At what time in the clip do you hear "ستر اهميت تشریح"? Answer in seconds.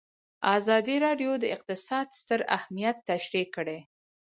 2.21-3.47